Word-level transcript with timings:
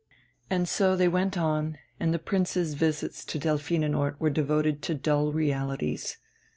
And 0.49 0.67
so 0.67 0.95
they 0.95 1.07
went 1.07 1.37
on, 1.37 1.77
and 1.99 2.11
the 2.11 2.17
Prince's 2.17 2.73
visits 2.73 3.23
to 3.25 3.37
Delphinenort 3.37 4.19
were 4.19 4.31
devoted 4.31 4.81
to 4.81 4.95
dull 4.95 5.31
realities. 5.31 6.17